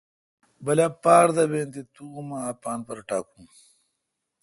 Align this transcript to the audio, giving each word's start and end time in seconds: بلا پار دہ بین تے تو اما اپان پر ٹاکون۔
بلا 0.63 0.87
پار 1.03 1.27
دہ 1.35 1.43
بین 1.51 1.67
تے 1.73 1.81
تو 1.93 2.03
اما 2.17 2.37
اپان 2.51 2.79
پر 2.87 2.97
ٹاکون۔ 3.07 3.45